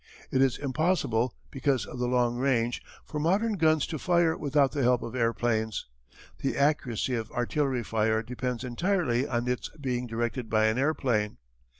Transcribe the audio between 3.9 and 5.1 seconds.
fire without the help